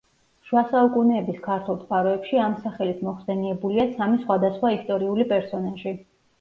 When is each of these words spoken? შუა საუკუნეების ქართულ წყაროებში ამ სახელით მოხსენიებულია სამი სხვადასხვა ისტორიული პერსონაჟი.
შუა 0.45 0.61
საუკუნეების 0.69 1.37
ქართულ 1.47 1.77
წყაროებში 1.83 2.41
ამ 2.47 2.57
სახელით 2.65 3.05
მოხსენიებულია 3.11 3.87
სამი 3.95 4.25
სხვადასხვა 4.27 4.75
ისტორიული 4.81 5.33
პერსონაჟი. 5.37 5.99